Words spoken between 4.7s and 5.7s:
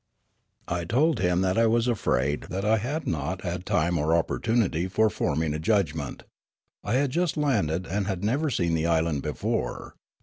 for forming a